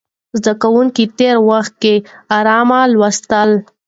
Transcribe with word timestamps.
زده 0.39 0.53
کوونکي 0.61 1.03
تېر 1.17 1.35
وخت 1.49 1.73
کې 1.83 1.95
ارام 2.37 2.69
لوستل. 2.93 3.49